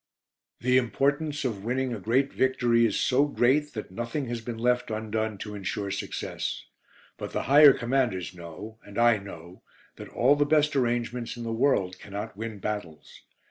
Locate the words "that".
3.75-3.91, 9.97-10.09